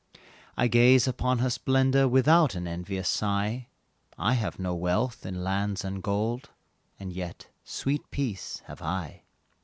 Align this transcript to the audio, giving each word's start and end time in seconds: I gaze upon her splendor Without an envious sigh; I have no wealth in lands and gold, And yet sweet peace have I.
I 0.57 0.67
gaze 0.67 1.07
upon 1.07 1.37
her 1.37 1.51
splendor 1.51 2.07
Without 2.07 2.55
an 2.55 2.67
envious 2.67 3.07
sigh; 3.07 3.67
I 4.17 4.33
have 4.33 4.57
no 4.57 4.73
wealth 4.73 5.27
in 5.27 5.43
lands 5.43 5.85
and 5.85 6.01
gold, 6.01 6.49
And 6.99 7.13
yet 7.13 7.49
sweet 7.63 8.09
peace 8.09 8.63
have 8.65 8.81
I. 8.81 9.21